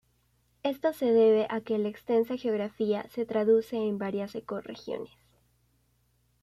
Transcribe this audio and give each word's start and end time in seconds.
Esto 0.63 0.93
se 0.93 1.11
debe 1.13 1.45
a 1.51 1.61
que 1.61 1.77
la 1.77 1.87
extensa 1.87 2.35
geografía 2.35 3.05
se 3.11 3.23
traduce 3.27 3.75
en 3.75 3.99
varias 3.99 4.33
ecorregiones. 4.33 5.11